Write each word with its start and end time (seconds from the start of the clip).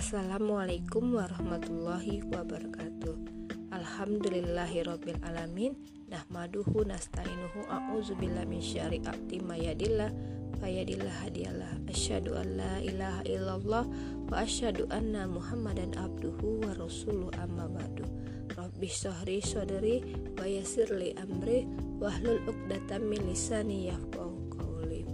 Assalamualaikum 0.00 1.12
warahmatullahi 1.12 2.24
wabarakatuh. 2.32 3.20
Alhamdulillahirabbil 3.68 5.20
alamin 5.20 5.76
nahmaduhu 6.08 6.88
nasta'inuhu 6.88 7.68
a'udzubillahi 7.68 8.48
min 8.48 8.64
syarri 8.64 9.04
abdi 9.04 9.44
mayadillah 9.44 10.08
fayadillah 10.56 11.12
hadiyalah 11.20 11.76
asyhadu 11.84 12.32
an 12.32 12.48
la 12.56 12.80
ilaha 12.80 13.20
illallah 13.28 13.84
wa 13.84 14.40
asyhadu 14.40 14.88
anna 14.88 15.28
muhammadan 15.28 15.92
abduhu 15.92 16.64
wa 16.64 16.72
rasuluh 16.80 17.28
amma 17.36 17.68
ba'du. 17.68 18.08
Rabbi 18.56 18.88
sahri 18.88 19.44
sadri 19.44 20.00
wa 20.40 20.48
yassirli 20.48 21.12
amri 21.20 21.68
wahlul 22.00 22.40
'uqdatam 22.48 23.04
min 23.04 23.20
lisani 23.28 23.92
yafqahu 23.92 24.48
qawli. 24.48 25.04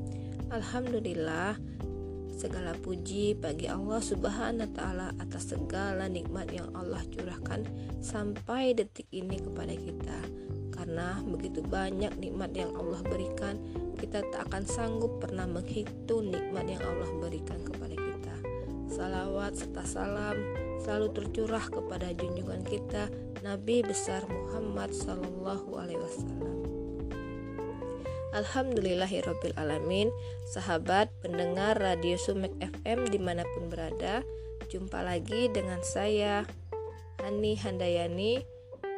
Alhamdulillah 0.54 1.58
Segala 2.36 2.76
puji 2.76 3.32
bagi 3.32 3.64
Allah 3.64 3.96
Subhanahu 3.96 4.68
wa 4.68 4.72
taala 4.76 5.08
atas 5.16 5.56
segala 5.56 6.04
nikmat 6.04 6.52
yang 6.52 6.68
Allah 6.76 7.00
curahkan 7.08 7.64
sampai 8.04 8.76
detik 8.76 9.08
ini 9.08 9.40
kepada 9.40 9.72
kita. 9.72 10.18
Karena 10.68 11.16
begitu 11.24 11.64
banyak 11.64 12.12
nikmat 12.20 12.52
yang 12.52 12.76
Allah 12.76 13.00
berikan, 13.08 13.56
kita 13.96 14.20
tak 14.28 14.52
akan 14.52 14.68
sanggup 14.68 15.16
pernah 15.16 15.48
menghitung 15.48 16.28
nikmat 16.28 16.68
yang 16.68 16.84
Allah 16.84 17.08
berikan 17.16 17.56
kepada 17.64 17.96
kita. 17.96 18.34
Salawat 18.92 19.56
serta 19.56 19.82
salam 19.88 20.36
selalu 20.84 21.16
tercurah 21.16 21.64
kepada 21.72 22.12
junjungan 22.12 22.60
kita 22.68 23.08
Nabi 23.40 23.80
besar 23.80 24.28
Muhammad 24.28 24.92
Sallallahu 24.92 25.72
Alaihi 25.80 26.04
Wasallam. 26.04 26.55
Alhamdulillahirabbil 28.36 29.56
alamin. 29.56 30.12
Sahabat 30.52 31.08
pendengar 31.24 31.80
Radio 31.80 32.20
Sumek 32.20 32.52
FM 32.60 33.08
di 33.08 33.16
mana 33.16 33.48
pun 33.56 33.72
berada, 33.72 34.20
jumpa 34.68 35.00
lagi 35.00 35.48
dengan 35.48 35.80
saya 35.80 36.44
Hani 37.24 37.56
Handayani 37.56 38.44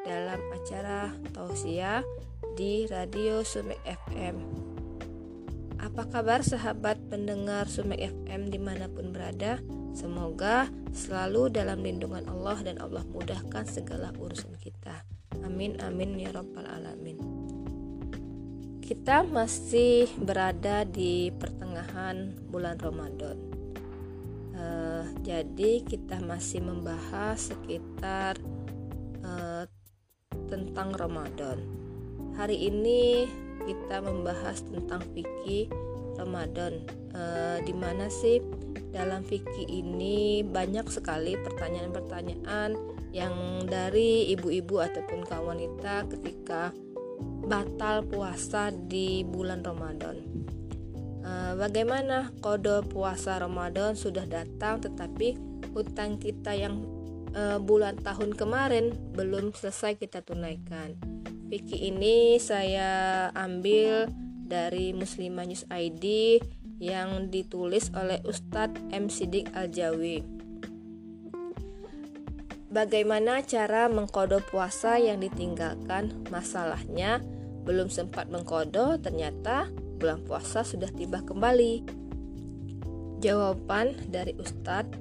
dalam 0.02 0.42
acara 0.50 1.14
Tausia 1.30 2.02
di 2.58 2.90
Radio 2.90 3.46
Sumek 3.46 3.78
FM. 3.86 4.42
Apa 5.78 6.10
kabar 6.10 6.42
sahabat 6.42 6.98
pendengar 7.06 7.70
Sumek 7.70 8.10
FM 8.10 8.50
di 8.50 8.58
mana 8.58 8.90
pun 8.90 9.14
berada? 9.14 9.62
Semoga 9.94 10.66
selalu 10.90 11.54
dalam 11.54 11.86
lindungan 11.86 12.26
Allah 12.26 12.58
dan 12.66 12.82
Allah 12.82 13.06
mudahkan 13.06 13.70
segala 13.70 14.10
urusan 14.18 14.58
kita. 14.58 15.06
Amin 15.46 15.78
amin 15.78 16.18
ya 16.18 16.34
rabbal 16.34 16.66
alamin 16.66 17.37
kita 18.88 19.20
masih 19.20 20.08
berada 20.16 20.80
di 20.88 21.28
pertengahan 21.36 22.32
bulan 22.48 22.80
Ramadan. 22.80 23.36
Uh, 24.56 25.04
jadi 25.20 25.84
kita 25.84 26.24
masih 26.24 26.64
membahas 26.64 27.52
sekitar 27.52 28.40
uh, 29.20 29.68
tentang 30.48 30.96
Ramadan. 30.96 31.60
Hari 32.40 32.56
ini 32.72 33.28
kita 33.68 34.00
membahas 34.00 34.64
tentang 34.64 35.04
fikih 35.12 35.68
Ramadan. 36.16 36.80
Uh, 37.12 37.60
di 37.68 37.76
mana 37.76 38.08
sih 38.08 38.40
dalam 38.88 39.20
fikih 39.20 39.68
ini 39.68 40.40
banyak 40.40 40.88
sekali 40.88 41.36
pertanyaan-pertanyaan 41.36 42.72
yang 43.12 43.68
dari 43.68 44.32
ibu-ibu 44.32 44.80
ataupun 44.80 45.28
kaum 45.28 45.52
wanita 45.52 46.08
ketika 46.08 46.72
batal 47.48 48.04
puasa 48.04 48.68
di 48.70 49.24
bulan 49.24 49.64
Ramadan. 49.64 50.20
Eh, 51.28 51.52
bagaimana 51.56 52.32
kode 52.40 52.84
puasa 52.88 53.36
Ramadan 53.36 53.92
sudah 53.92 54.24
datang 54.24 54.80
tetapi 54.80 55.36
hutang 55.76 56.16
kita 56.16 56.56
yang 56.56 56.80
uh, 57.36 57.60
bulan 57.60 58.00
tahun 58.00 58.32
kemarin 58.32 58.96
belum 59.12 59.52
selesai 59.52 60.00
kita 60.00 60.24
tunaikan. 60.24 60.96
Fikih 61.52 61.92
ini 61.92 62.40
saya 62.40 63.28
ambil 63.36 64.08
dari 64.48 64.96
Muslimah 64.96 65.44
News 65.44 65.68
ID 65.68 66.40
yang 66.80 67.28
ditulis 67.28 67.92
oleh 67.92 68.24
Ustadz 68.24 68.80
M. 68.88 69.12
Sidik 69.12 69.52
Al-Jawi. 69.52 70.24
Bagaimana 72.68 73.40
cara 73.44 73.88
mengkodo 73.88 74.44
puasa 74.44 75.00
yang 75.00 75.24
ditinggalkan? 75.24 76.12
Masalahnya, 76.28 77.24
belum 77.68 77.92
sempat 77.92 78.32
mengkodo, 78.32 78.96
ternyata 78.96 79.68
bulan 80.00 80.24
puasa 80.24 80.64
sudah 80.64 80.88
tiba 80.88 81.20
kembali. 81.20 81.84
Jawaban 83.20 84.08
dari 84.08 84.32
Ustadz, 84.40 84.96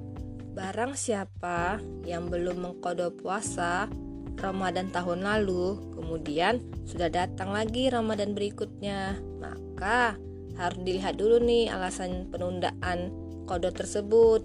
barang 0.52 0.92
siapa 0.92 1.80
yang 2.04 2.28
belum 2.28 2.60
mengkodo 2.60 3.08
puasa 3.16 3.88
Ramadan 4.36 4.92
tahun 4.92 5.24
lalu, 5.24 5.96
kemudian 5.96 6.60
sudah 6.84 7.08
datang 7.08 7.56
lagi 7.56 7.88
Ramadan 7.88 8.36
berikutnya, 8.36 9.16
maka 9.40 10.20
harus 10.60 10.78
dilihat 10.84 11.16
dulu 11.16 11.40
nih 11.40 11.72
alasan 11.72 12.28
penundaan 12.28 13.10
kodo 13.48 13.72
tersebut. 13.72 14.44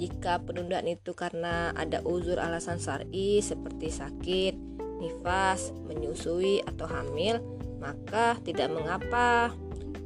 Jika 0.00 0.42
penundaan 0.42 0.88
itu 0.88 1.14
karena 1.14 1.70
ada 1.78 2.02
uzur 2.02 2.40
alasan 2.42 2.80
syar'i 2.80 3.38
seperti 3.38 3.92
sakit, 3.92 4.54
nifas, 5.02 5.74
menyusui 5.90 6.62
atau 6.62 6.86
hamil, 6.86 7.42
maka 7.82 8.38
tidak 8.46 8.70
mengapa. 8.70 9.50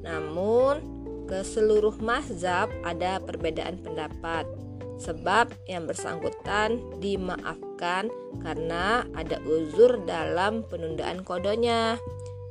Namun, 0.00 0.80
ke 1.28 1.44
seluruh 1.44 2.00
mazhab 2.00 2.72
ada 2.80 3.20
perbedaan 3.20 3.76
pendapat. 3.84 4.48
Sebab 4.96 5.52
yang 5.68 5.84
bersangkutan 5.84 6.80
dimaafkan 7.04 8.08
karena 8.40 9.04
ada 9.12 9.36
uzur 9.44 10.00
dalam 10.08 10.64
penundaan 10.64 11.20
kodonya. 11.20 12.00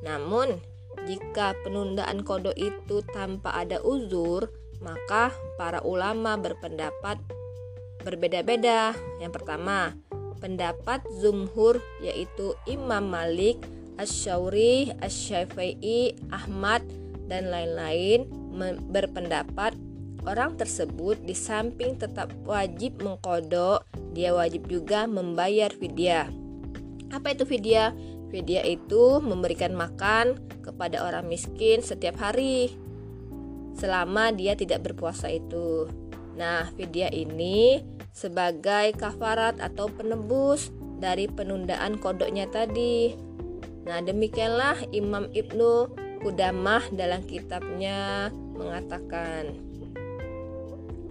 Namun, 0.05 0.61
jika 1.09 1.57
penundaan 1.65 2.21
kodo 2.21 2.53
itu 2.53 3.01
tanpa 3.09 3.53
ada 3.57 3.81
uzur, 3.81 4.53
maka 4.81 5.33
para 5.57 5.81
ulama 5.81 6.37
berpendapat 6.37 7.17
berbeda-beda. 8.05 8.93
Yang 9.17 9.41
pertama, 9.41 9.97
pendapat 10.39 11.01
Zumhur 11.21 11.79
yaitu 12.03 12.53
Imam 12.67 13.07
Malik, 13.09 13.61
Ash-Shawri, 13.95 14.91
Ash-Syafi'i, 14.99 16.15
Ahmad, 16.31 16.83
dan 17.25 17.49
lain-lain 17.49 18.29
berpendapat 18.91 19.73
orang 20.25 20.57
tersebut 20.57 21.21
di 21.21 21.37
samping 21.37 21.97
tetap 21.97 22.33
wajib 22.45 23.01
mengkodok, 23.01 23.85
dia 24.13 24.33
wajib 24.33 24.65
juga 24.69 25.05
membayar 25.05 25.69
fidyah. 25.69 26.29
Apa 27.13 27.37
itu 27.37 27.45
fidyah? 27.45 27.93
Fidyah 28.33 28.65
itu 28.65 29.21
memberikan 29.21 29.77
makan 29.77 30.35
kepada 30.65 31.05
orang 31.05 31.29
miskin 31.29 31.79
setiap 31.85 32.17
hari 32.17 32.73
selama 33.77 34.33
dia 34.33 34.57
tidak 34.57 34.81
berpuasa 34.81 35.29
itu. 35.29 35.87
Nah, 36.35 36.67
fidyah 36.73 37.13
ini 37.13 37.79
sebagai 38.15 38.95
kafarat 38.95 39.59
atau 39.59 39.91
penebus 39.91 40.71
dari 41.03 41.27
penundaan 41.27 41.99
kodoknya 41.99 42.47
tadi. 42.47 43.11
Nah, 43.83 43.99
demikianlah 43.99 44.87
Imam 44.95 45.27
Ibnu 45.35 45.91
Kudamah 46.23 46.89
dalam 46.95 47.21
kitabnya 47.27 48.31
mengatakan. 48.55 49.51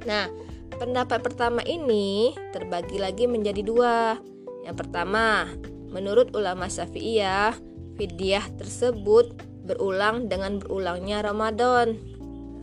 Nah, 0.08 0.26
pendapat 0.74 1.20
pertama 1.22 1.60
ini 1.62 2.34
terbagi 2.50 2.98
lagi 2.98 3.28
menjadi 3.28 3.62
dua. 3.62 4.18
Yang 4.64 4.76
pertama, 4.82 5.46
menurut 5.92 6.32
ulama 6.34 6.66
Syafi'iyah, 6.66 7.54
fidyah 8.00 8.48
tersebut 8.58 9.38
berulang 9.68 10.26
dengan 10.26 10.58
berulangnya 10.58 11.22
Ramadan. 11.22 11.94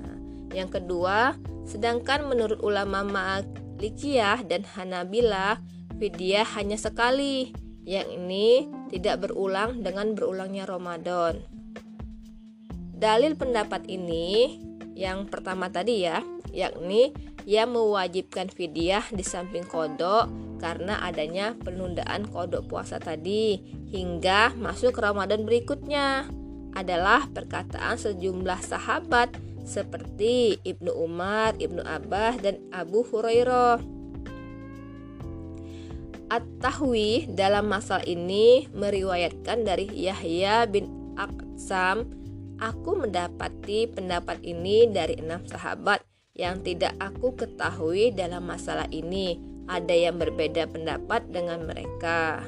Nah, 0.02 0.18
yang 0.52 0.68
kedua, 0.68 1.38
sedangkan 1.64 2.28
menurut 2.28 2.60
ulama 2.66 3.06
Malikiyah 3.82 4.46
dan 4.46 4.62
Hanabila 4.62 5.58
fidyah 5.98 6.46
hanya 6.54 6.78
sekali, 6.78 7.50
yang 7.82 8.06
ini 8.14 8.70
tidak 8.94 9.26
berulang 9.26 9.82
dengan 9.82 10.14
berulangnya 10.14 10.70
Ramadan. 10.70 11.42
Dalil 12.94 13.34
pendapat 13.34 13.90
ini 13.90 14.62
yang 14.94 15.26
pertama 15.26 15.74
tadi 15.74 16.06
ya, 16.06 16.22
yakni 16.54 17.10
yang 17.50 17.74
mewajibkan 17.74 18.54
fidyah 18.54 19.02
di 19.10 19.26
samping 19.26 19.66
kodok 19.66 20.30
karena 20.62 21.02
adanya 21.02 21.58
penundaan 21.58 22.30
kodok 22.30 22.70
puasa 22.70 23.02
tadi 23.02 23.66
hingga 23.90 24.54
masuk 24.62 24.94
Ramadan 24.94 25.42
berikutnya 25.42 26.30
adalah 26.78 27.26
perkataan 27.34 27.98
sejumlah 27.98 28.62
sahabat 28.62 29.34
seperti 29.64 30.60
Ibnu 30.64 30.92
Umar, 30.94 31.58
Ibnu 31.58 31.82
Abbas, 31.84 32.42
dan 32.42 32.60
Abu 32.74 33.06
Hurairah. 33.06 33.82
At-Tahwi 36.32 37.28
dalam 37.36 37.68
masalah 37.68 38.08
ini 38.08 38.72
meriwayatkan 38.72 39.68
dari 39.68 39.92
Yahya 39.92 40.64
bin 40.64 40.88
Aqsam 41.20 42.22
Aku 42.62 42.94
mendapati 42.94 43.90
pendapat 43.90 44.38
ini 44.46 44.86
dari 44.86 45.18
enam 45.18 45.42
sahabat 45.50 46.06
yang 46.38 46.62
tidak 46.62 46.94
aku 47.02 47.34
ketahui 47.34 48.14
dalam 48.14 48.46
masalah 48.46 48.86
ini. 48.94 49.42
Ada 49.66 49.98
yang 49.98 50.22
berbeda 50.22 50.70
pendapat 50.70 51.26
dengan 51.34 51.66
mereka. 51.66 52.46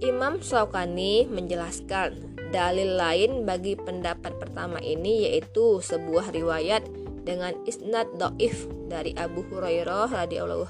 Imam 0.00 0.40
Syaukani 0.40 1.28
menjelaskan 1.28 2.31
dalil 2.52 3.00
lain 3.00 3.48
bagi 3.48 3.74
pendapat 3.74 4.36
pertama 4.36 4.76
ini 4.84 5.26
yaitu 5.26 5.80
sebuah 5.80 6.30
riwayat 6.36 6.84
dengan 7.24 7.56
isnad 7.64 8.06
doif 8.20 8.68
dari 8.86 9.16
Abu 9.16 9.42
Hurairah 9.48 10.12
radhiyallahu 10.12 10.68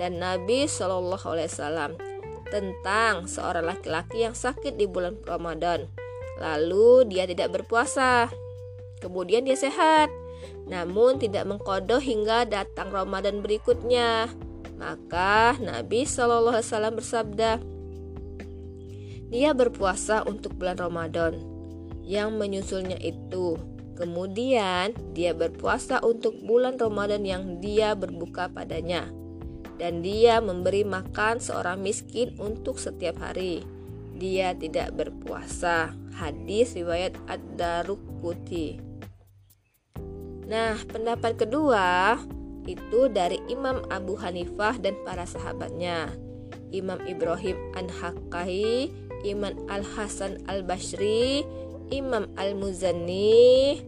dan 0.00 0.12
Nabi 0.16 0.64
Shallallahu 0.64 1.26
alaihi 1.28 1.52
wasallam 1.52 1.90
tentang 2.48 3.28
seorang 3.28 3.64
laki-laki 3.64 4.24
yang 4.24 4.36
sakit 4.36 4.76
di 4.76 4.84
bulan 4.88 5.20
Ramadan. 5.24 5.88
Lalu 6.40 7.08
dia 7.08 7.24
tidak 7.28 7.52
berpuasa. 7.52 8.28
Kemudian 9.00 9.42
dia 9.42 9.58
sehat, 9.58 10.12
namun 10.68 11.18
tidak 11.18 11.48
mengkodoh 11.48 11.98
hingga 11.98 12.46
datang 12.46 12.92
Ramadan 12.92 13.42
berikutnya. 13.42 14.30
Maka 14.78 15.58
Nabi 15.58 16.06
Shallallahu 16.06 16.60
alaihi 16.60 16.70
wasallam 16.70 16.94
bersabda, 16.98 17.50
dia 19.32 19.56
berpuasa 19.56 20.28
untuk 20.28 20.60
bulan 20.60 20.76
Ramadan 20.76 21.40
yang 22.04 22.36
menyusulnya 22.36 23.00
itu. 23.00 23.56
Kemudian 23.96 24.92
dia 25.16 25.32
berpuasa 25.32 26.04
untuk 26.04 26.36
bulan 26.44 26.76
Ramadan 26.76 27.24
yang 27.24 27.56
dia 27.64 27.96
berbuka 27.96 28.52
padanya. 28.52 29.08
Dan 29.80 30.04
dia 30.04 30.36
memberi 30.44 30.84
makan 30.84 31.40
seorang 31.40 31.80
miskin 31.80 32.36
untuk 32.36 32.76
setiap 32.76 33.24
hari. 33.24 33.64
Dia 34.20 34.52
tidak 34.52 34.92
berpuasa. 35.00 35.96
Hadis 36.12 36.76
riwayat 36.76 37.16
Ad-Daruquti. 37.24 38.78
Nah, 40.44 40.76
pendapat 40.92 41.40
kedua 41.40 42.20
itu 42.68 43.08
dari 43.08 43.40
Imam 43.48 43.80
Abu 43.88 44.12
Hanifah 44.20 44.76
dan 44.76 44.92
para 45.08 45.24
sahabatnya. 45.24 46.12
Imam 46.72 47.00
Ibrahim 47.08 47.56
An-Hakkai 47.76 48.92
Imam 49.22 49.54
Al-Hasan 49.70 50.42
Al-Bashri, 50.50 51.46
Imam 51.92 52.30
Al-Muzani 52.40 53.78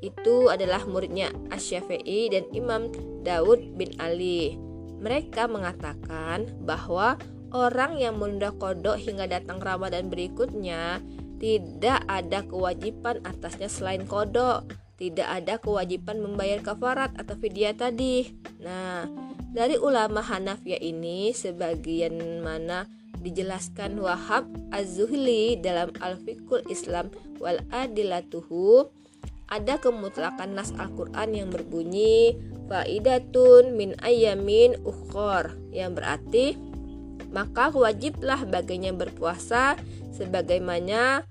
itu 0.00 0.48
adalah 0.48 0.82
muridnya 0.88 1.28
Asy-Syafi'i 1.52 2.32
dan 2.32 2.48
Imam 2.56 2.88
Daud 3.20 3.76
bin 3.76 3.92
Ali. 4.00 4.56
Mereka 5.00 5.48
mengatakan 5.48 6.48
bahwa 6.64 7.20
orang 7.52 8.00
yang 8.00 8.16
menunda 8.16 8.52
kodok 8.52 8.96
hingga 8.96 9.28
datang 9.28 9.60
Ramadan 9.60 10.08
berikutnya 10.08 11.04
tidak 11.40 12.04
ada 12.08 12.44
kewajiban 12.44 13.20
atasnya 13.24 13.68
selain 13.68 14.04
kodok. 14.04 14.72
Tidak 15.00 15.24
ada 15.24 15.56
kewajiban 15.56 16.20
membayar 16.20 16.60
kafarat 16.60 17.16
atau 17.16 17.32
fidyah 17.32 17.72
tadi. 17.72 18.36
Nah, 18.60 19.08
dari 19.48 19.80
ulama 19.80 20.20
Hanafiyah 20.20 20.76
ini 20.76 21.32
sebagian 21.32 22.44
mana 22.44 22.84
dijelaskan 23.20 24.00
Wahab 24.00 24.48
Az-Zuhli 24.72 25.60
dalam 25.60 25.92
Al-Fiqhul 26.00 26.64
Islam 26.72 27.12
wal 27.38 27.60
Adilatuhu 27.68 28.88
ada 29.50 29.76
kemutlakan 29.82 30.56
nas 30.56 30.72
Al-Quran 30.78 31.36
yang 31.36 31.48
berbunyi 31.52 32.38
faidatun 32.70 33.74
min 33.74 33.98
ayamin 34.00 34.78
ukhor 34.86 35.58
yang 35.74 35.92
berarti 35.92 36.54
maka 37.30 37.70
wajiblah 37.70 38.42
baginya 38.46 38.90
berpuasa 38.94 39.78
sebagaimana 40.14 41.26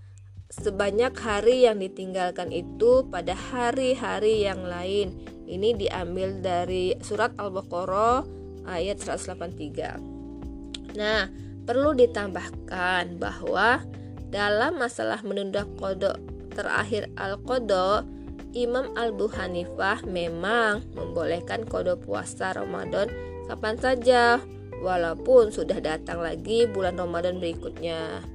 sebanyak 0.50 1.14
hari 1.20 1.70
yang 1.70 1.78
ditinggalkan 1.78 2.50
itu 2.50 3.06
pada 3.08 3.38
hari-hari 3.38 4.48
yang 4.48 4.66
lain. 4.66 5.14
Ini 5.46 5.78
diambil 5.78 6.42
dari 6.42 6.98
surat 7.02 7.36
Al-Baqarah 7.38 8.26
ayat 8.66 8.98
183. 9.02 10.98
Nah, 10.98 11.30
Perlu 11.70 11.94
ditambahkan 11.94 13.22
bahwa 13.22 13.86
dalam 14.34 14.82
masalah 14.82 15.22
menunda 15.22 15.70
kodok 15.78 16.18
terakhir 16.58 17.14
al-kodok, 17.14 18.10
Imam 18.58 18.90
Al-Bu 18.98 19.30
Hanifah 19.30 20.02
memang 20.10 20.82
membolehkan 20.98 21.70
kodok 21.70 22.10
puasa 22.10 22.58
Ramadan 22.58 23.14
kapan 23.46 23.78
saja, 23.78 24.42
walaupun 24.82 25.54
sudah 25.54 25.78
datang 25.78 26.26
lagi 26.26 26.66
bulan 26.66 26.98
Ramadan 26.98 27.38
berikutnya. 27.38 28.26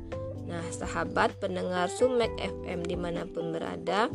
Nah, 0.47 0.63
sahabat 0.71 1.35
pendengar 1.43 1.91
Sumek 1.91 2.31
FM 2.39 2.87
di 2.87 2.95
mana 2.95 3.27
pun 3.27 3.51
berada, 3.51 4.07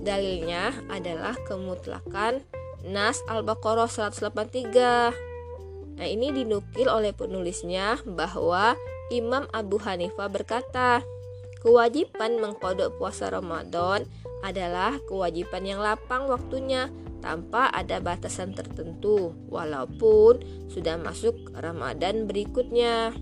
dalilnya 0.00 0.72
adalah 0.88 1.36
kemutlakan 1.44 2.40
Nas 2.88 3.20
Al-Baqarah 3.28 3.92
183 3.92 5.31
Nah, 5.96 6.06
ini 6.08 6.32
dinukil 6.32 6.88
oleh 6.88 7.12
penulisnya 7.12 8.00
bahwa 8.08 8.74
Imam 9.12 9.44
Abu 9.52 9.76
Hanifah 9.76 10.28
berkata, 10.32 11.04
kewajiban 11.60 12.40
mengkodok 12.42 12.96
puasa 12.98 13.28
Ramadan 13.30 14.08
adalah 14.42 14.98
kewajiban 15.06 15.62
yang 15.62 15.78
lapang 15.78 16.26
waktunya 16.26 16.90
tanpa 17.22 17.70
ada 17.70 18.02
batasan 18.02 18.50
tertentu 18.52 19.30
walaupun 19.46 20.42
sudah 20.66 20.98
masuk 20.98 21.38
Ramadan 21.54 22.26
berikutnya. 22.26 23.14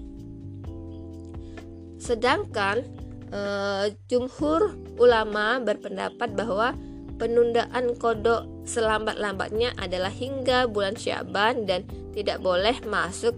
Sedangkan 2.00 2.88
eh, 3.28 3.92
jumhur 4.08 4.72
ulama 4.96 5.60
berpendapat 5.60 6.32
bahwa 6.32 6.72
penundaan 7.20 7.92
kodok 8.00 8.59
selambat-lambatnya 8.70 9.74
adalah 9.74 10.14
hingga 10.14 10.70
bulan 10.70 10.94
Syaban 10.94 11.66
dan 11.66 11.82
tidak 12.14 12.38
boleh 12.38 12.78
masuk 12.86 13.34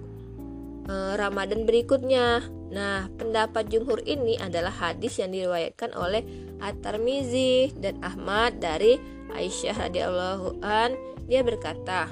e, 0.85 0.95
Ramadan 1.17 1.65
berikutnya. 1.65 2.45
Nah, 2.73 3.09
pendapat 3.17 3.69
jumhur 3.73 4.05
ini 4.05 4.37
adalah 4.37 4.73
hadis 4.73 5.17
yang 5.21 5.33
diriwayatkan 5.33 5.93
oleh 5.97 6.25
At-Tirmizi 6.61 7.73
dan 7.81 7.97
Ahmad 8.05 8.61
dari 8.61 9.01
Aisyah 9.33 9.89
radhiyallahu 9.89 10.61
an. 10.65 10.97
Dia 11.29 11.41
berkata, 11.45 12.09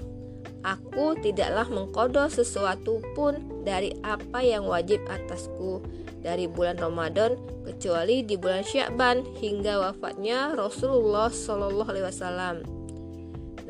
"Aku 0.64 1.16
tidaklah 1.20 1.68
mengkodok 1.68 2.28
sesuatu 2.28 3.00
pun 3.16 3.40
dari 3.64 3.96
apa 4.04 4.40
yang 4.44 4.64
wajib 4.68 5.00
atasku 5.08 5.84
dari 6.20 6.44
bulan 6.44 6.76
Ramadan 6.76 7.40
kecuali 7.64 8.20
di 8.20 8.36
bulan 8.36 8.60
Sya'ban 8.60 9.24
hingga 9.40 9.80
wafatnya 9.80 10.52
Rasulullah 10.56 11.32
Shallallahu 11.32 11.88
alaihi 11.88 12.08
wasallam." 12.08 12.79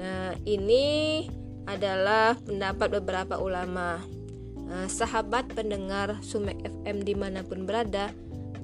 Nah, 0.00 0.32
ini 0.48 1.28
adalah 1.68 2.40
pendapat 2.40 2.88
beberapa 2.96 3.36
ulama. 3.36 4.00
Nah, 4.64 4.88
sahabat 4.88 5.52
pendengar 5.52 6.24
Sumek 6.24 6.64
FM 6.64 7.04
di 7.04 7.12
mana 7.12 7.44
pun 7.44 7.68
berada. 7.68 8.08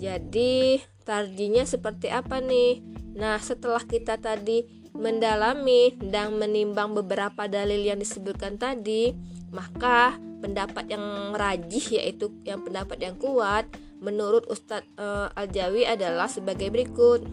Jadi 0.00 0.80
tarjinya 1.04 1.62
seperti 1.68 2.08
apa 2.08 2.40
nih? 2.40 2.96
Nah 3.16 3.40
setelah 3.40 3.80
kita 3.80 4.20
tadi 4.20 4.68
mendalami 4.92 5.96
dan 5.96 6.36
menimbang 6.36 6.92
beberapa 6.92 7.48
dalil 7.48 7.80
yang 7.80 7.96
disebutkan 7.96 8.60
tadi 8.60 9.16
maka 9.52 10.16
pendapat 10.44 10.92
yang 10.92 11.32
rajih 11.32 11.96
yaitu 11.96 12.28
yang 12.44 12.60
pendapat 12.60 13.00
yang 13.00 13.16
kuat 13.16 13.64
menurut 14.04 14.44
Ustadz 14.52 14.84
uh, 15.00 15.32
Al-Jawi 15.32 15.88
adalah 15.88 16.28
sebagai 16.28 16.68
berikut. 16.68 17.24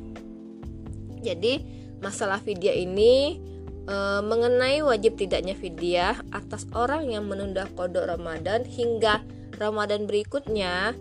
Jadi 1.20 1.60
masalah 2.00 2.40
video 2.40 2.72
ini 2.72 3.40
e, 3.88 3.96
mengenai 4.24 4.84
wajib 4.84 5.16
tidaknya 5.20 5.56
fidyah 5.56 6.20
atas 6.32 6.68
orang 6.76 7.10
yang 7.10 7.28
menunda 7.28 7.68
kodok 7.74 8.08
Ramadan 8.08 8.68
hingga 8.68 9.24
Ramadan 9.60 10.10
berikutnya 10.10 10.98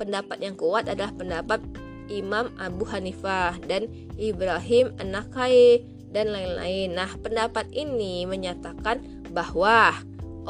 pendapat 0.00 0.40
yang 0.40 0.56
kuat 0.56 0.88
adalah 0.88 1.12
pendapat 1.12 1.60
Imam 2.10 2.50
Abu 2.58 2.82
Hanifah 2.88 3.60
dan 3.70 3.86
Ibrahim 4.18 4.90
An-Nakhai 4.98 5.86
dan 6.10 6.34
lain-lain. 6.34 6.98
Nah, 6.98 7.10
pendapat 7.22 7.70
ini 7.70 8.26
menyatakan 8.26 8.98
bahwa 9.30 9.94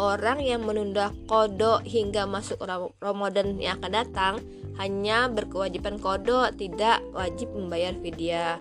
orang 0.00 0.40
yang 0.40 0.64
menunda 0.64 1.12
kodok 1.28 1.84
hingga 1.84 2.24
masuk 2.24 2.64
Ramadan 3.04 3.60
yang 3.60 3.76
akan 3.76 3.92
datang 3.92 4.34
hanya 4.80 5.28
berkewajiban 5.28 6.00
kodok, 6.00 6.56
tidak 6.56 7.04
wajib 7.12 7.52
membayar 7.52 7.92
fidyah. 8.00 8.56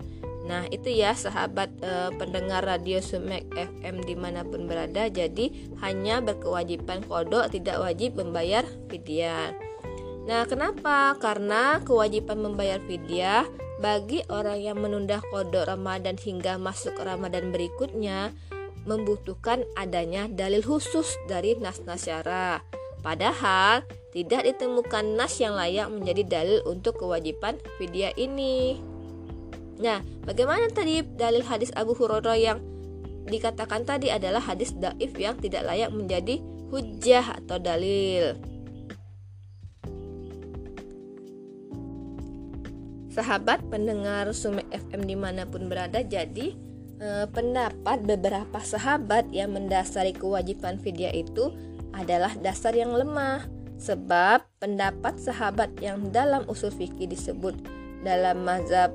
Nah 0.48 0.64
itu 0.72 0.88
ya 0.88 1.12
sahabat 1.12 1.68
e, 1.84 1.92
pendengar 2.16 2.64
radio 2.64 2.98
Sumek 3.02 3.44
FM 3.52 4.00
di 4.08 4.16
mana 4.16 4.40
pun 4.40 4.64
berada 4.64 5.06
Jadi 5.12 5.68
hanya 5.84 6.24
berkewajiban 6.24 7.04
kodok 7.04 7.52
tidak 7.52 7.76
wajib 7.76 8.16
membayar 8.16 8.64
fidyah 8.88 9.52
Nah 10.24 10.44
kenapa? 10.44 11.16
Karena 11.16 11.80
kewajiban 11.80 12.38
membayar 12.40 12.78
fidyah 12.84 13.48
bagi 13.80 14.20
orang 14.28 14.60
yang 14.60 14.76
menunda 14.76 15.24
kodok 15.32 15.64
Ramadan 15.64 16.20
hingga 16.20 16.60
masuk 16.60 16.94
Ramadan 17.00 17.48
berikutnya 17.48 18.30
membutuhkan 18.84 19.64
adanya 19.76 20.28
dalil 20.28 20.60
khusus 20.60 21.16
dari 21.28 21.56
nas-nas 21.56 22.04
syara. 22.04 22.60
Padahal 23.00 23.84
tidak 24.12 24.44
ditemukan 24.44 25.16
nas 25.16 25.40
yang 25.40 25.56
layak 25.56 25.88
menjadi 25.88 26.22
dalil 26.28 26.60
untuk 26.68 27.00
kewajiban 27.00 27.56
fidyah 27.80 28.12
ini. 28.20 28.89
Nah, 29.80 30.04
bagaimana 30.28 30.68
tadi 30.68 31.00
dalil 31.00 31.40
hadis 31.40 31.72
Abu 31.72 31.96
Hurairah 31.96 32.36
yang 32.36 32.60
dikatakan 33.24 33.88
tadi 33.88 34.12
adalah 34.12 34.44
hadis 34.44 34.76
daif 34.76 35.16
yang 35.16 35.40
tidak 35.40 35.64
layak 35.64 35.88
menjadi 35.88 36.36
hujah 36.68 37.40
atau 37.40 37.56
dalil. 37.56 38.36
Sahabat 43.10 43.64
pendengar 43.72 44.30
Sumek 44.30 44.70
FM 44.70 45.02
di 45.08 45.16
mana 45.18 45.42
pun 45.48 45.66
berada, 45.66 46.04
jadi 46.04 46.54
eh, 47.00 47.26
pendapat 47.32 48.06
beberapa 48.06 48.60
sahabat 48.60 49.32
yang 49.34 49.56
mendasari 49.56 50.14
kewajiban 50.14 50.78
fidyah 50.78 51.10
itu 51.10 51.50
adalah 51.90 52.30
dasar 52.38 52.70
yang 52.76 52.94
lemah 52.94 53.50
sebab 53.80 54.44
pendapat 54.62 55.16
sahabat 55.18 55.72
yang 55.82 56.12
dalam 56.14 56.46
usul 56.46 56.70
fikih 56.70 57.10
disebut 57.10 57.56
dalam 58.06 58.46
mazhab 58.46 58.92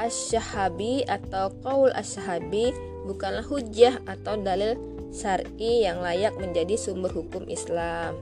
asy 0.00 1.04
atau 1.04 1.52
qaul 1.60 1.92
asy 1.92 2.72
bukanlah 3.04 3.44
hujah 3.44 4.00
atau 4.08 4.40
dalil 4.40 4.76
syar'i 5.10 5.84
yang 5.84 6.00
layak 6.00 6.34
menjadi 6.38 6.78
sumber 6.78 7.10
hukum 7.10 7.44
Islam. 7.50 8.16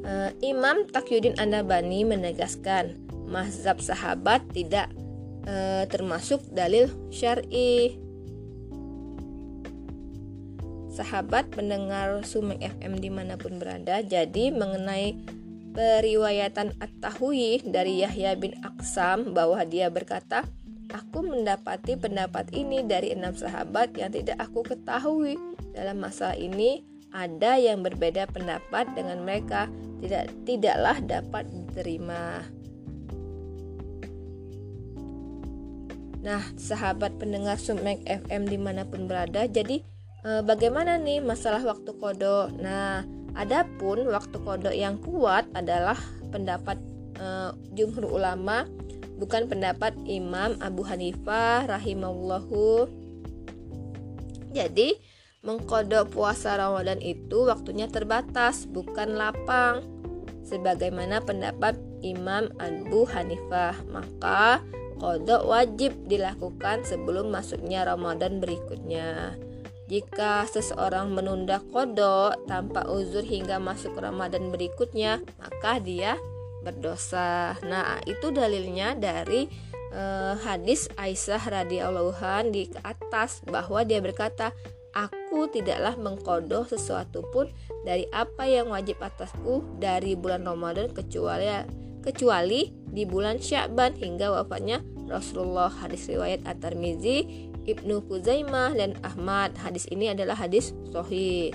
Uh, 0.00 0.30
Imam 0.42 0.88
Takyuddin 0.90 1.38
Anabani 1.38 2.02
menegaskan 2.02 2.98
mazhab 3.30 3.78
sahabat 3.78 4.42
tidak 4.50 4.90
uh, 5.46 5.86
termasuk 5.86 6.42
dalil 6.50 6.90
syar'i 7.14 7.94
sahabat 10.90 11.46
pendengar 11.54 12.26
Sumeng 12.26 12.58
FM 12.58 12.98
di 12.98 13.08
mana 13.08 13.38
pun 13.38 13.56
berada 13.56 14.02
jadi 14.02 14.50
mengenai 14.50 15.14
periwayatan 15.74 16.76
At-Tahuyi 16.82 17.66
dari 17.68 18.02
Yahya 18.02 18.34
bin 18.38 18.56
Aksam 18.62 19.32
bahwa 19.34 19.62
dia 19.66 19.88
berkata 19.88 20.46
Aku 20.90 21.22
mendapati 21.22 21.94
pendapat 21.94 22.50
ini 22.50 22.82
dari 22.82 23.14
enam 23.14 23.30
sahabat 23.30 23.94
yang 23.94 24.10
tidak 24.10 24.42
aku 24.42 24.66
ketahui 24.66 25.38
dalam 25.70 26.02
masalah 26.02 26.34
ini 26.34 26.82
ada 27.14 27.58
yang 27.58 27.82
berbeda 27.86 28.26
pendapat 28.26 28.90
dengan 28.98 29.22
mereka 29.22 29.70
tidak 30.02 30.34
tidaklah 30.42 30.98
dapat 30.98 31.46
diterima. 31.46 32.42
Nah, 36.20 36.42
sahabat 36.58 37.16
pendengar 37.16 37.56
Sumek 37.56 38.04
FM 38.04 38.50
di 38.50 38.58
mana 38.60 38.84
pun 38.84 39.08
berada, 39.08 39.48
jadi 39.48 39.80
e, 40.20 40.30
bagaimana 40.44 41.00
nih 41.00 41.24
masalah 41.24 41.64
waktu 41.64 41.96
kodok? 41.96 42.52
Nah, 42.60 43.06
adapun 43.34 44.08
waktu 44.08 44.36
kodok 44.40 44.74
yang 44.74 44.98
kuat 45.00 45.46
adalah 45.52 45.98
pendapat 46.30 46.78
e, 47.18 47.26
jumhur 47.76 48.06
ulama, 48.08 48.66
bukan 49.20 49.46
pendapat 49.50 49.92
Imam 50.08 50.56
Abu 50.64 50.86
Hanifah 50.86 51.68
rahimahullahu. 51.68 52.88
Jadi, 54.50 54.98
mengkodok 55.46 56.10
puasa 56.10 56.58
Ramadan 56.58 56.98
itu 56.98 57.46
waktunya 57.46 57.86
terbatas, 57.86 58.66
bukan 58.66 59.14
lapang. 59.14 59.86
Sebagaimana 60.48 61.22
pendapat 61.22 61.78
Imam 62.02 62.50
Abu 62.58 63.06
Hanifah, 63.06 63.76
maka 63.86 64.64
kodok 64.98 65.46
wajib 65.48 65.94
dilakukan 66.10 66.82
sebelum 66.84 67.30
masuknya 67.30 67.86
Ramadan 67.86 68.42
berikutnya. 68.42 69.38
Jika 69.90 70.46
seseorang 70.46 71.10
menunda 71.10 71.58
kodok 71.58 72.46
tanpa 72.46 72.86
uzur 72.86 73.26
hingga 73.26 73.58
masuk 73.58 73.98
Ramadan 73.98 74.54
berikutnya, 74.54 75.18
maka 75.42 75.82
dia 75.82 76.14
berdosa. 76.62 77.58
Nah, 77.66 77.98
itu 78.06 78.30
dalilnya 78.30 78.94
dari 78.94 79.50
uh, 79.90 80.38
hadis 80.46 80.86
Aisyah 80.94 81.42
radhiyallahu 81.42 82.14
di 82.54 82.70
atas 82.86 83.42
bahwa 83.50 83.82
dia 83.82 83.98
berkata, 83.98 84.54
"Aku 84.94 85.50
tidaklah 85.50 85.98
mengkodok 85.98 86.70
sesuatu 86.70 87.26
pun 87.34 87.50
dari 87.82 88.06
apa 88.14 88.46
yang 88.46 88.70
wajib 88.70 89.02
atasku 89.02 89.66
dari 89.82 90.14
bulan 90.14 90.46
Ramadan 90.46 90.94
kecuali 90.94 91.50
kecuali 92.00 92.70
di 92.70 93.02
bulan 93.04 93.42
Sya'ban 93.42 93.98
hingga 93.98 94.38
wafatnya 94.38 94.86
Rasulullah." 95.10 95.72
Hadis 95.82 96.06
riwayat 96.06 96.46
At-Tirmizi 96.46 97.49
Ibnu 97.70 98.06
Kuzaimah 98.10 98.74
dan 98.74 98.98
Ahmad. 99.06 99.54
Hadis 99.58 99.86
ini 99.90 100.10
adalah 100.10 100.34
hadis 100.34 100.74
sahih. 100.90 101.54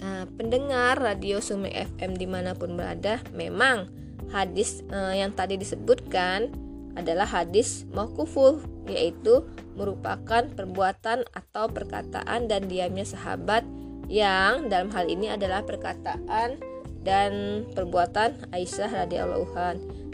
Nah, 0.00 0.24
pendengar 0.36 0.96
radio 0.96 1.40
Sume 1.44 1.68
FM 1.72 2.16
di 2.16 2.24
mana 2.24 2.56
pun 2.56 2.76
berada, 2.76 3.20
memang 3.36 3.88
hadis 4.32 4.80
eh, 4.88 5.20
yang 5.20 5.32
tadi 5.36 5.60
disebutkan 5.60 6.52
adalah 6.96 7.28
hadis 7.28 7.86
mauquful 7.92 8.60
yaitu 8.90 9.46
merupakan 9.78 10.50
perbuatan 10.50 11.22
atau 11.30 11.70
perkataan 11.70 12.50
dan 12.50 12.66
diamnya 12.66 13.06
sahabat 13.06 13.62
yang 14.10 14.66
dalam 14.66 14.90
hal 14.90 15.06
ini 15.06 15.30
adalah 15.30 15.62
perkataan 15.62 16.58
dan 17.06 17.64
perbuatan 17.72 18.50
Aisyah 18.50 19.06
radhiyallahu 19.06 19.54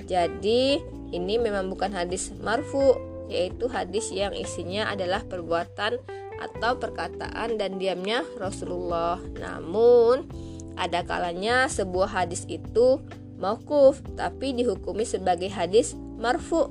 Jadi 0.06 0.78
ini 1.10 1.34
memang 1.40 1.72
bukan 1.72 1.90
hadis 1.90 2.30
marfu 2.38 2.94
yaitu 3.26 3.66
hadis 3.66 4.10
yang 4.14 4.32
isinya 4.34 4.90
adalah 4.90 5.22
perbuatan 5.26 5.98
atau 6.36 6.72
perkataan 6.76 7.56
dan 7.56 7.80
diamnya 7.80 8.22
Rasulullah. 8.36 9.20
Namun, 9.40 10.28
ada 10.76 11.00
kalanya 11.02 11.66
sebuah 11.66 12.12
hadis 12.12 12.44
itu 12.46 13.00
mauquf 13.36 14.00
tapi 14.16 14.52
dihukumi 14.56 15.04
sebagai 15.04 15.48
hadis 15.48 15.96
marfu. 16.20 16.68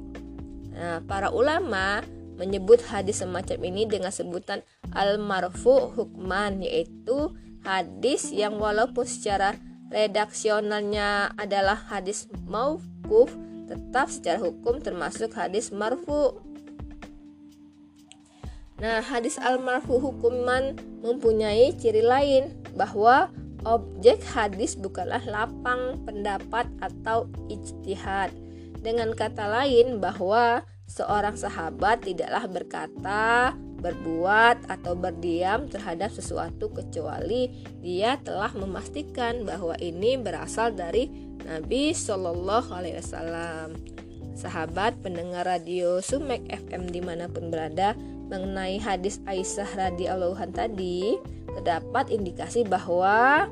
Nah, 0.73 1.01
para 1.05 1.33
ulama 1.33 2.05
menyebut 2.35 2.83
hadis 2.91 3.23
semacam 3.23 3.57
ini 3.63 3.87
dengan 3.87 4.11
sebutan 4.11 4.61
al-marfu 4.91 5.95
hukman 5.95 6.61
yaitu 6.61 7.31
hadis 7.63 8.29
yang 8.29 8.59
walaupun 8.59 9.07
secara 9.07 9.55
redaksionalnya 9.89 11.31
adalah 11.39 11.79
hadis 11.89 12.27
mauquf 12.45 13.31
tetap 13.65 14.07
secara 14.09 14.41
hukum 14.41 14.81
termasuk 14.81 15.33
hadis 15.33 15.73
marfu. 15.73 16.39
Nah, 18.75 18.99
hadis 18.99 19.39
al-marfu 19.39 20.03
hukuman 20.03 20.75
mempunyai 20.99 21.71
ciri 21.79 22.03
lain 22.03 22.51
bahwa 22.75 23.31
objek 23.63 24.19
hadis 24.35 24.75
bukanlah 24.75 25.23
lapang 25.25 26.03
pendapat 26.03 26.67
atau 26.83 27.31
ijtihad. 27.47 28.35
Dengan 28.83 29.15
kata 29.15 29.47
lain 29.47 29.97
bahwa 30.03 30.67
seorang 30.85 31.39
sahabat 31.39 32.05
tidaklah 32.05 32.45
berkata, 32.45 33.55
berbuat 33.85 34.65
atau 34.65 34.97
berdiam 34.97 35.69
terhadap 35.69 36.09
sesuatu 36.09 36.73
kecuali 36.73 37.53
dia 37.85 38.17
telah 38.17 38.49
memastikan 38.57 39.45
bahwa 39.45 39.77
ini 39.77 40.17
berasal 40.17 40.73
dari 40.73 41.24
Nabi 41.45 41.93
Shallallahu 41.93 42.73
Alaihi 42.73 42.97
Wasallam. 42.97 43.77
Sahabat 44.35 44.99
pendengar 44.99 45.47
radio 45.47 46.03
Sumek 46.03 46.43
FM 46.51 46.91
di 46.91 46.99
mana 46.99 47.31
pun 47.31 47.47
berada 47.47 47.95
mengenai 48.27 48.81
hadis 48.81 49.21
Aisyah 49.23 49.93
radhiyallahu 49.93 50.35
tadi 50.51 51.15
terdapat 51.55 52.11
indikasi 52.11 52.67
bahwa 52.67 53.47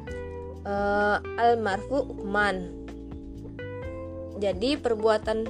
uh, 0.68 1.18
almarfu 1.40 2.18
ukman. 2.18 2.74
Jadi 4.42 4.76
perbuatan 4.76 5.48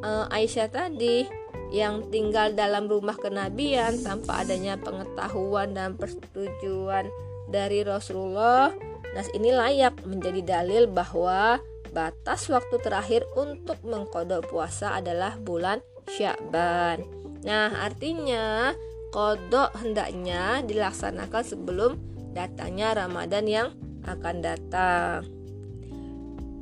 uh, 0.00 0.32
Aisyah 0.32 0.70
tadi 0.72 1.28
yang 1.70 2.08
tinggal 2.10 2.54
dalam 2.54 2.90
rumah 2.90 3.14
kenabian 3.18 4.00
tanpa 4.02 4.42
adanya 4.42 4.80
pengetahuan 4.80 5.76
dan 5.76 5.94
persetujuan 5.94 7.10
dari 7.50 7.82
Rasulullah. 7.86 8.74
Nah, 9.10 9.26
ini 9.34 9.50
layak 9.50 10.06
menjadi 10.06 10.40
dalil 10.42 10.86
bahwa 10.86 11.58
batas 11.90 12.46
waktu 12.50 12.78
terakhir 12.82 13.26
untuk 13.34 13.78
mengkodok 13.82 14.46
puasa 14.50 14.98
adalah 14.98 15.36
bulan 15.38 15.82
Syakban. 16.10 17.02
Nah, 17.46 17.86
artinya 17.86 18.74
kodok 19.10 19.74
hendaknya 19.80 20.62
dilaksanakan 20.64 21.44
sebelum 21.44 21.98
datangnya 22.34 22.94
Ramadan 22.94 23.44
yang 23.46 23.68
akan 24.06 24.36
datang. 24.42 25.26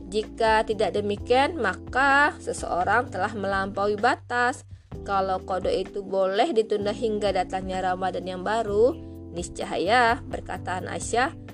Jika 0.08 0.64
tidak 0.64 0.96
demikian, 0.96 1.60
maka 1.60 2.32
seseorang 2.40 3.12
telah 3.12 3.32
melampaui 3.36 4.00
batas. 4.00 4.64
Kalau 5.04 5.44
kodok 5.44 5.72
itu 5.72 6.00
boleh 6.00 6.56
ditunda 6.56 6.96
hingga 6.96 7.32
datangnya 7.32 7.92
Ramadan 7.92 8.24
yang 8.24 8.40
baru, 8.40 8.96
niscaya 9.36 10.20
perkataan 10.32 10.88
Aisyah 10.88 11.48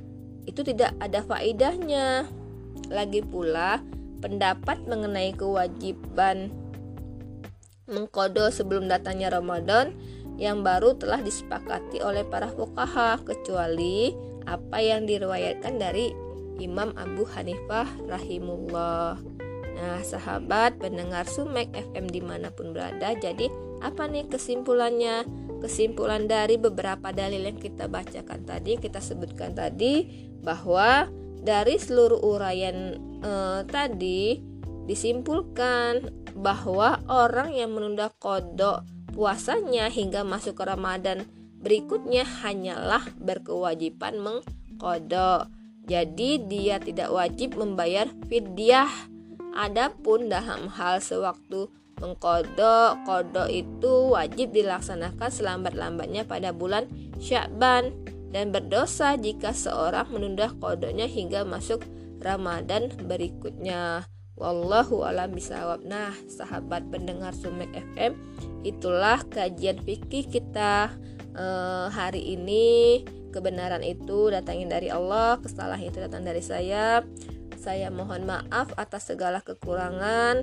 itu 0.45 0.61
tidak 0.63 0.95
ada 1.01 1.25
faidahnya. 1.25 2.29
Lagi 2.93 3.25
pula, 3.25 3.81
pendapat 4.21 4.85
mengenai 4.89 5.37
kewajiban 5.37 6.53
mengkodo 7.85 8.49
sebelum 8.49 8.89
datangnya 8.89 9.29
Ramadan 9.29 9.93
yang 10.41 10.65
baru 10.65 10.97
telah 10.97 11.21
disepakati 11.21 12.01
oleh 12.01 12.25
para 12.27 12.49
fukaha 12.51 13.21
kecuali 13.23 14.17
apa 14.49 14.81
yang 14.81 15.05
diriwayatkan 15.05 15.77
dari 15.77 16.11
Imam 16.59 16.95
Abu 16.97 17.29
Hanifah 17.29 17.87
rahimullah. 18.09 19.21
Nah, 19.75 20.01
sahabat 20.07 20.79
pendengar 20.79 21.27
Sumek 21.27 21.75
FM 21.75 22.07
di 22.07 22.23
mana 22.23 22.49
pun 22.55 22.71
berada, 22.71 23.11
jadi 23.19 23.51
apa 23.83 24.07
nih 24.07 24.31
kesimpulannya? 24.31 25.27
Kesimpulan 25.59 26.29
dari 26.29 26.61
beberapa 26.61 27.11
dalil 27.11 27.41
yang 27.41 27.57
kita 27.57 27.89
bacakan 27.89 28.45
tadi, 28.45 28.77
kita 28.77 29.01
sebutkan 29.01 29.57
tadi 29.57 30.29
bahwa 30.45 31.09
dari 31.45 31.77
seluruh 31.77 32.25
uraian 32.25 32.97
eh, 33.21 33.61
tadi 33.69 34.41
disimpulkan 34.89 36.09
bahwa 36.35 37.05
orang 37.07 37.53
yang 37.53 37.77
menunda 37.77 38.11
kodok 38.17 38.85
puasanya 39.15 39.93
hingga 39.93 40.27
masuk 40.27 40.59
ke 40.59 40.65
Ramadan 40.67 41.29
berikutnya 41.63 42.27
hanyalah 42.27 43.05
berkewajiban 43.17 44.21
mengkodok. 44.21 45.49
Jadi 45.85 46.41
dia 46.49 46.81
tidak 46.81 47.13
wajib 47.13 47.61
membayar 47.61 48.09
fidyah. 48.29 48.91
Adapun 49.55 50.27
dalam 50.27 50.67
hal 50.67 50.99
sewaktu 50.99 51.71
mengkodok, 52.03 53.07
kodok 53.07 53.49
itu 53.49 54.11
wajib 54.11 54.51
dilaksanakan 54.51 55.31
selambat-lambatnya 55.31 56.27
pada 56.27 56.51
bulan 56.51 56.91
Syakban 57.23 57.95
dan 58.35 58.51
berdosa 58.51 59.15
jika 59.15 59.55
seorang 59.55 60.11
menunda 60.11 60.51
kodoknya 60.59 61.07
hingga 61.07 61.47
masuk 61.47 61.87
Ramadan 62.19 62.91
berikutnya. 63.07 64.11
Wallahu 64.35 65.07
alam 65.07 65.31
bisawab. 65.31 65.87
Nah, 65.87 66.11
sahabat 66.27 66.91
pendengar 66.91 67.31
Sumek 67.31 67.71
FM, 67.95 68.19
itulah 68.67 69.23
kajian 69.31 69.79
fikih 69.79 70.27
kita 70.27 70.91
uh, 71.39 71.87
hari 71.95 72.35
ini. 72.35 73.07
Kebenaran 73.31 73.87
itu 73.87 74.35
datangin 74.35 74.67
dari 74.67 74.91
Allah, 74.91 75.39
kesalahan 75.39 75.87
itu 75.87 76.03
datang 76.03 76.27
dari 76.27 76.43
saya. 76.43 77.07
Saya 77.55 77.95
mohon 77.95 78.27
maaf 78.27 78.75
atas 78.75 79.15
segala 79.15 79.39
kekurangan. 79.47 80.43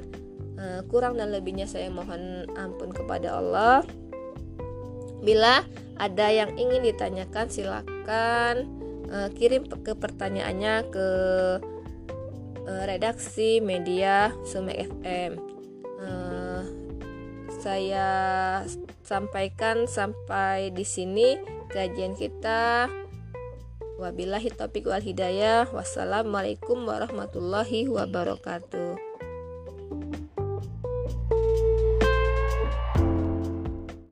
Uh, 0.56 0.82
kurang 0.88 1.20
dan 1.20 1.36
lebihnya 1.36 1.68
saya 1.68 1.92
mohon 1.92 2.48
ampun 2.56 2.96
kepada 2.96 3.36
Allah. 3.36 3.84
Bila 5.22 5.62
ada 6.02 6.28
yang 6.34 6.58
ingin 6.58 6.82
ditanyakan 6.82 7.46
silakan 7.46 8.66
uh, 9.14 9.30
kirim 9.38 9.70
ke 9.70 9.94
pertanyaannya 9.94 10.76
ke 10.90 11.08
uh, 12.66 12.84
redaksi 12.90 13.62
media 13.62 14.34
Sumek 14.42 14.90
FM. 14.90 15.32
Uh, 16.02 16.64
saya 17.62 18.10
sampaikan 19.06 19.86
sampai 19.86 20.74
di 20.74 20.82
sini 20.82 21.38
kajian 21.70 22.18
kita. 22.18 22.90
Wabillahi 24.02 24.50
taufiq 24.50 24.90
wal 24.90 25.06
hidayah. 25.06 25.70
Wassalamualaikum 25.70 26.90
warahmatullahi 26.90 27.86
wabarakatuh. 27.86 29.11